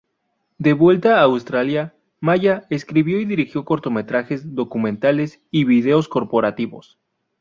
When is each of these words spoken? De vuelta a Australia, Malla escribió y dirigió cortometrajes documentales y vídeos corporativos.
De 0.57 0.73
vuelta 0.73 1.19
a 1.19 1.21
Australia, 1.25 1.93
Malla 2.19 2.65
escribió 2.71 3.19
y 3.19 3.25
dirigió 3.25 3.65
cortometrajes 3.65 4.55
documentales 4.55 5.39
y 5.51 5.63
vídeos 5.63 6.07
corporativos. 6.07 6.97